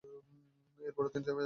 [0.79, 1.39] এর পরও তিনি থেমে যাননি।